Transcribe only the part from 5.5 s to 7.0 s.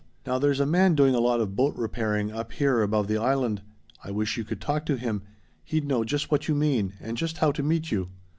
He'd know just what you mean,